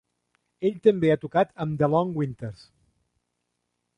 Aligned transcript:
Ell 0.69 0.79
també 0.87 1.11
ha 1.13 1.17
tocat 1.25 1.51
amb 1.65 1.77
The 1.83 1.91
Long 1.95 2.17
Winters. 2.21 2.63